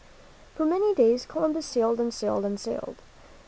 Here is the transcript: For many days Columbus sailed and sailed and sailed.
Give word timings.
For 0.55 0.65
many 0.65 0.95
days 0.95 1.27
Columbus 1.27 1.67
sailed 1.67 1.99
and 1.99 2.11
sailed 2.11 2.43
and 2.43 2.59
sailed. 2.59 2.95